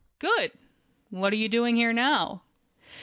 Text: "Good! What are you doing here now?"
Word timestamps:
"Good! 0.17 0.53
What 1.11 1.31
are 1.31 1.35
you 1.35 1.47
doing 1.47 1.75
here 1.75 1.93
now?" 1.93 2.41